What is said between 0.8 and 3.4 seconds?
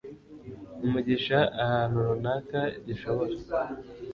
umugisha ahantu runaka gishobora